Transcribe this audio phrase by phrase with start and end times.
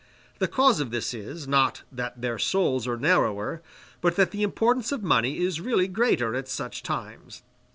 [0.39, 3.61] The cause of this is, not that their souls are narrower,
[4.01, 7.43] but that the importance of money is really greater at such times.